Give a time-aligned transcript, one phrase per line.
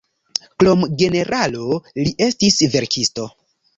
[0.61, 1.67] Krom generalo,
[1.99, 3.29] li estis verkisto.